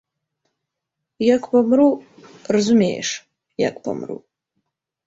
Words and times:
Як 1.35 1.43
памру, 1.53 1.87
разумееш, 2.59 3.09
як 3.69 3.75
памру. 3.87 4.17